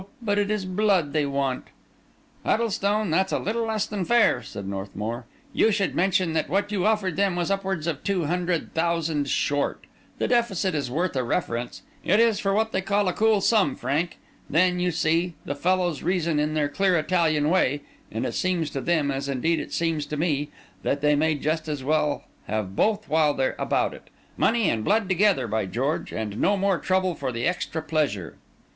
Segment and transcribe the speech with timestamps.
[0.19, 1.65] but it is blood they want."
[2.43, 5.25] "Huddlestone, that's a little less than fair," said Northmour.
[5.53, 9.85] "You should mention that what you offered them was upwards of two hundred thousand short.
[10.17, 13.75] The deficit is worth a reference; it is for what they call a cool sum,
[13.75, 14.17] Frank.
[14.49, 17.81] Then, you see, the fellows reason in their clear Italian way;
[18.11, 20.49] and it seems to them, as indeed it seems to me,
[20.81, 25.45] that they may just as well have both while they're about it—money and blood together,
[25.47, 28.37] by George, and no more trouble for the extra pleasure."